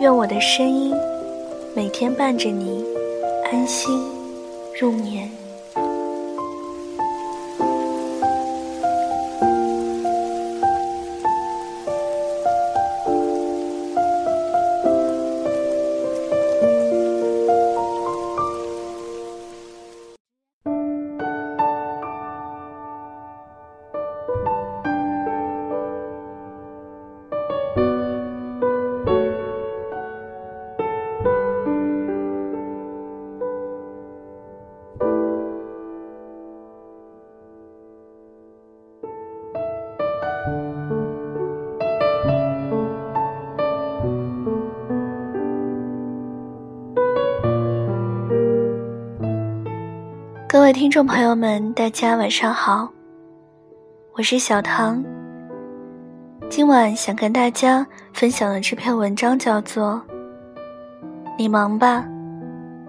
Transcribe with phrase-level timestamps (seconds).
[0.00, 0.94] 愿我的声音
[1.76, 2.82] 每天伴着你
[3.52, 4.02] 安心
[4.80, 5.39] 入眠。
[50.48, 52.88] 各位听众朋友们，大家晚上好，
[54.14, 55.02] 我是小唐。
[56.48, 60.02] 今晚想跟大家分享的这篇文章叫做
[61.38, 62.04] 《你忙吧，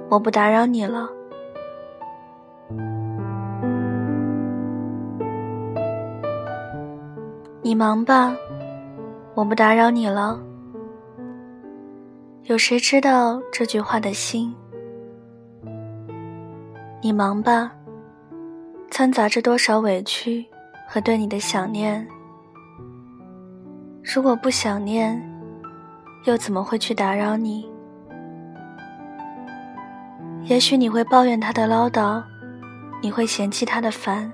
[0.09, 1.07] 我不打扰你了》。
[7.63, 8.35] 你忙吧，
[9.35, 10.41] 我不打扰你了。
[12.45, 14.51] 有谁知道这句话的心？
[17.01, 17.71] 你忙吧，
[18.89, 20.43] 掺杂着多少委屈
[20.89, 22.05] 和对你的想念。
[24.03, 25.21] 如果不想念，
[26.25, 27.69] 又怎么会去打扰你？
[30.45, 32.23] 也许你会抱怨他的唠叨，
[33.03, 34.33] 你会嫌弃他的烦。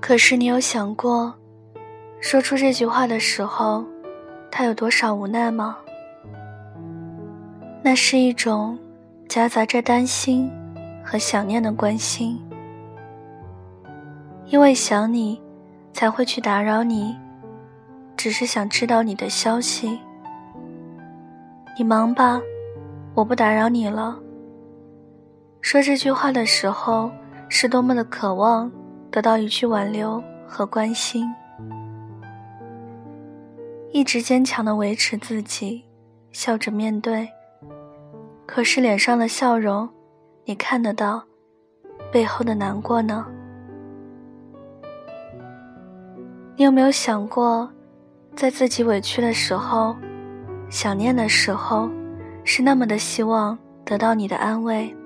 [0.00, 1.34] 可是你有想过，
[2.20, 3.84] 说出这句话的时候，
[4.50, 5.78] 他有多少无奈吗？
[7.82, 8.78] 那是一种
[9.28, 10.50] 夹杂着担心。
[11.10, 12.38] 和想念的关心，
[14.44, 15.40] 因为想你，
[15.90, 17.16] 才会去打扰你，
[18.14, 19.98] 只是想知道你的消息。
[21.78, 22.38] 你忙吧，
[23.14, 24.18] 我不打扰你了。
[25.62, 27.10] 说这句话的时候，
[27.48, 28.70] 是多么的渴望
[29.10, 31.26] 得到一句挽留和关心，
[33.90, 35.84] 一直坚强的维持自己，
[36.32, 37.28] 笑着面对。
[38.46, 39.88] 可是脸上的笑容。
[40.44, 41.22] 你看得到
[42.10, 43.26] 背后的难过呢？
[46.56, 47.70] 你有没有想过，
[48.34, 49.94] 在自己委屈的时候、
[50.70, 51.90] 想念的时候，
[52.44, 54.96] 是那么的希望得到你的安慰？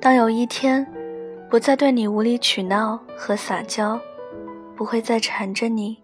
[0.00, 0.86] 当有一天
[1.50, 4.00] 不再对你无理取闹和撒娇，
[4.76, 6.00] 不会再缠着你，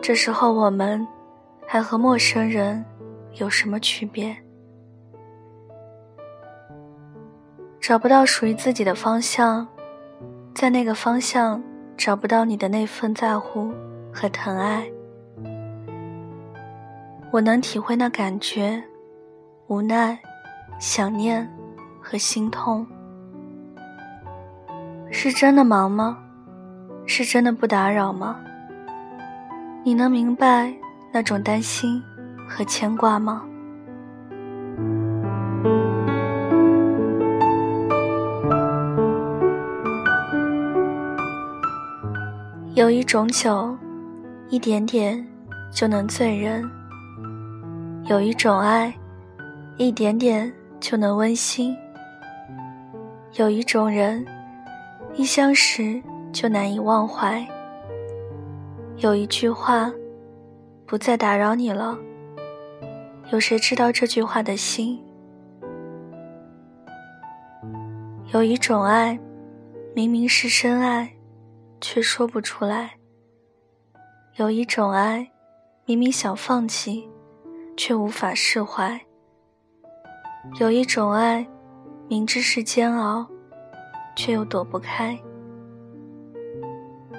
[0.00, 1.06] 这时候我们
[1.66, 2.82] 还和陌生人
[3.34, 4.34] 有什么区别？
[7.80, 9.66] 找不到属于自己的方向，
[10.54, 11.62] 在那个方向
[11.96, 13.70] 找不到你的那份在乎
[14.12, 14.90] 和疼爱，
[17.30, 18.82] 我能体会那感觉，
[19.66, 20.18] 无奈、
[20.78, 21.46] 想念
[22.00, 22.86] 和心痛。
[25.10, 26.18] 是真的忙吗？
[27.06, 28.38] 是真的不打扰吗？
[29.88, 30.70] 你能明白
[31.10, 31.98] 那种担心
[32.46, 33.42] 和牵挂吗？
[42.74, 43.74] 有一种酒，
[44.50, 45.26] 一点点
[45.72, 46.62] 就能醉人；
[48.10, 48.92] 有一种爱，
[49.78, 51.74] 一点点就能温馨；
[53.38, 54.22] 有一种人，
[55.14, 55.98] 一相识
[56.30, 57.42] 就难以忘怀；
[58.98, 59.92] 有一句话，
[60.86, 61.98] 不再打扰你了。
[63.32, 65.00] 有谁知道这句话的心？
[68.32, 69.18] 有一种爱，
[69.94, 71.12] 明明是深爱。
[71.80, 72.90] 却说不出来。
[74.36, 75.28] 有一种爱，
[75.84, 77.08] 明明想放弃，
[77.76, 79.00] 却无法释怀。
[80.60, 81.46] 有一种爱，
[82.08, 83.26] 明知是煎熬，
[84.16, 85.18] 却又躲不开。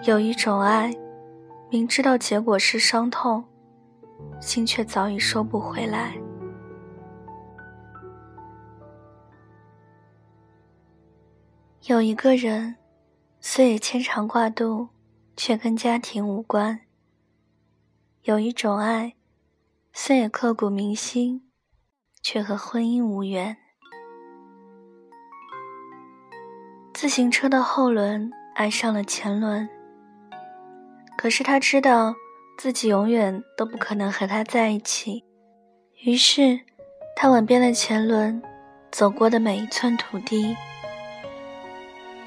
[0.05, 0.93] 有一种爱，
[1.69, 3.43] 明知道结果是伤痛，
[4.41, 6.17] 心却早已收不回来。
[11.83, 12.75] 有一个人。
[13.41, 14.89] 虽也牵肠挂肚，
[15.37, 16.81] 却跟家庭无关。
[18.23, 19.15] 有一种爱，
[19.93, 21.49] 虽也刻骨铭心，
[22.21, 23.55] 却和婚姻无缘。
[26.93, 29.69] 自行车的后轮爱上了前轮，
[31.19, 32.15] 可是他知道
[32.57, 35.21] 自己永远都不可能和他在一起，
[36.05, 36.57] 于是
[37.13, 38.41] 他吻遍了前轮
[38.89, 40.55] 走过的每一寸土地。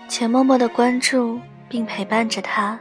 [0.08, 1.40] 且默默的关注
[1.70, 2.78] 并陪伴着他，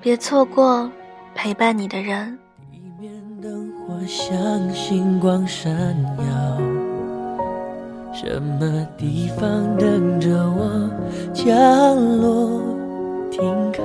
[0.00, 0.88] 别错过
[1.34, 2.38] 陪伴你的人。
[2.70, 3.12] 地面
[3.42, 5.72] 灯火像星光闪
[6.18, 6.58] 耀，
[8.14, 10.88] 什么地方等着我
[11.34, 12.62] 降落
[13.36, 13.82] 停靠？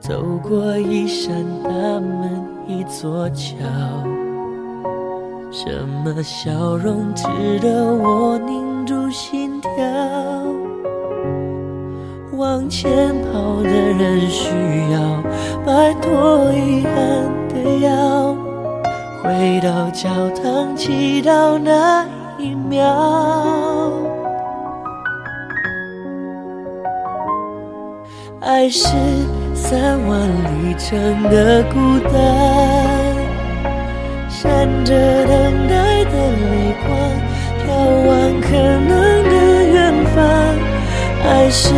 [0.00, 3.56] 走过一扇大门，一座桥，
[5.50, 7.26] 什么笑容值
[7.60, 8.70] 得我凝？
[8.86, 9.70] 住心跳，
[12.32, 14.48] 往前跑的人需
[14.90, 15.22] 要
[15.64, 18.34] 摆脱遗憾的药，
[19.22, 22.04] 回到教堂祈祷那
[22.38, 23.19] 一秒。
[28.60, 28.88] 爱是
[29.54, 32.12] 三万里程的孤单，
[34.28, 34.92] 闪着
[35.24, 36.86] 等待的泪光。
[37.64, 37.68] 眺
[38.06, 38.08] 望
[38.42, 38.92] 可能
[39.30, 39.32] 的
[39.64, 40.20] 远方，
[41.24, 41.72] 爱是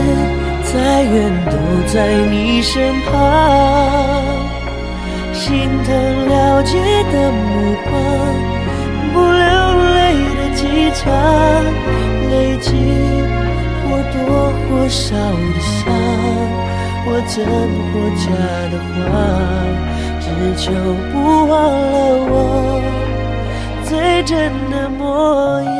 [0.64, 1.52] 再远都
[1.86, 3.12] 在你身旁，
[5.32, 5.94] 心疼
[6.28, 6.76] 了解
[7.12, 7.92] 的目光，
[9.14, 9.46] 不流
[9.94, 10.00] 泪
[10.34, 11.14] 的机场，
[12.28, 12.74] 累积
[13.92, 14.18] 或多
[14.70, 15.92] 或少的伤，
[17.04, 17.44] 或真
[17.92, 18.24] 或假
[18.70, 19.12] 的话，
[20.18, 20.24] 只
[20.56, 20.72] 求
[21.12, 21.14] 不
[21.46, 21.94] 忘了
[22.30, 22.32] 我。
[23.84, 23.90] 最
[24.24, 24.32] 真
[24.70, 25.70] 的模样，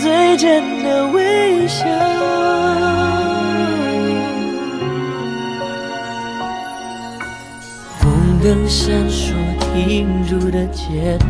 [0.00, 1.84] 最真的微笑。
[8.00, 8.04] 红
[8.44, 11.26] 灯闪烁停住的街道，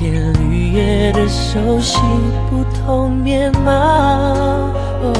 [0.00, 1.98] 天绿叶的熟悉
[2.48, 3.70] 不同面貌。
[5.02, 5.12] 哦，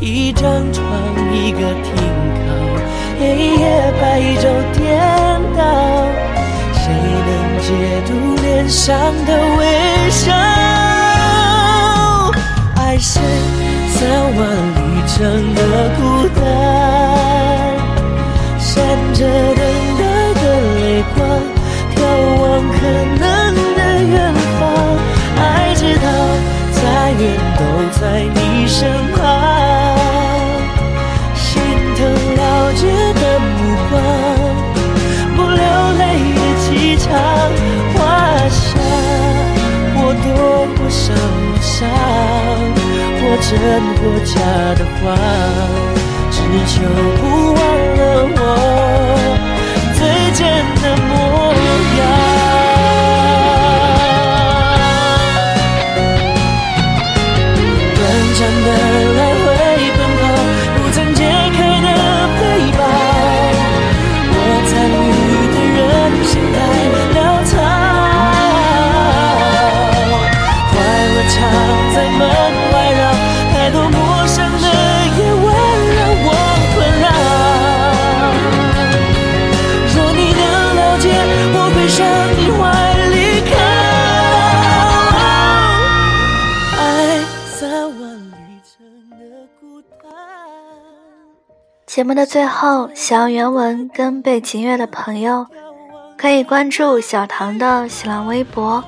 [0.00, 0.42] 一张
[0.72, 0.84] 床，
[1.32, 1.94] 一个停
[2.42, 2.44] 靠。
[3.20, 3.22] 黑
[3.54, 3.62] 夜
[4.00, 4.42] 白昼
[4.72, 4.82] 颠
[5.56, 5.62] 倒，
[6.74, 6.82] 谁
[7.28, 7.30] 能
[7.62, 7.70] 解
[8.04, 8.10] 读
[8.42, 8.90] 脸上
[9.26, 9.62] 的微
[10.10, 10.34] 笑？
[12.74, 13.20] 爱是
[13.90, 14.00] 三
[14.34, 14.40] 万
[14.74, 15.14] 里程
[15.54, 15.60] 的
[16.00, 16.00] 孤
[16.34, 16.42] 单，
[18.58, 18.74] 闪
[19.14, 19.20] 着
[19.54, 19.62] 等
[20.00, 20.02] 待
[20.34, 20.42] 的
[20.74, 20.80] 泪
[21.14, 21.22] 光，
[21.94, 21.96] 眺
[22.40, 22.42] 望
[22.72, 22.76] 可
[23.20, 23.21] 能
[43.52, 43.60] 真
[43.96, 44.32] 或假
[44.74, 45.04] 的话，
[46.30, 46.72] 只求
[47.20, 47.22] 不
[47.52, 47.60] 忘
[47.98, 48.00] 了
[48.34, 48.40] 我
[49.94, 50.00] 最
[50.32, 50.40] 真
[50.80, 51.12] 的模
[51.98, 52.00] 样，
[57.94, 58.00] 短
[58.38, 58.68] 暂的
[81.88, 82.06] 向
[82.38, 83.56] 你怀里靠
[86.78, 87.70] 爱三
[88.00, 88.32] 万里
[88.64, 89.16] 程的
[89.60, 90.10] 孤单。
[91.86, 95.46] 节目的最后，想要原文跟背景乐的朋友，
[96.16, 98.82] 可以关注小唐的新浪微博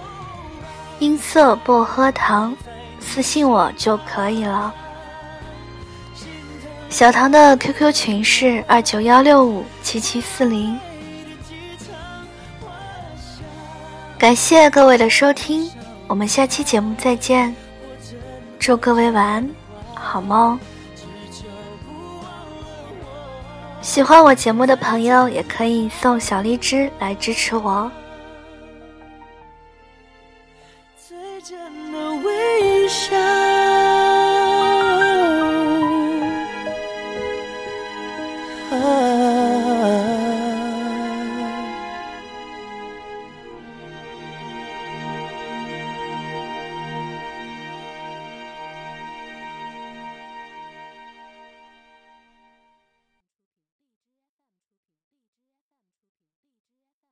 [1.01, 2.57] “音色薄荷糖”，
[3.01, 4.73] 私信我就可以了。
[6.89, 10.79] 小唐的 QQ 群是二九幺六五七七四零。
[14.25, 15.71] 感谢各位的收听，
[16.07, 17.55] 我们下期节目再见，
[18.59, 19.51] 祝各位晚安，
[19.95, 20.59] 好梦。
[23.83, 27.93] 喜欢我节目的朋友，也可以送小荔枝来支持我。